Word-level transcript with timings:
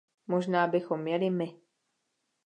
Možná 0.27 0.67
bychom 0.67 1.01
měli 1.01 1.29
my. 1.29 1.59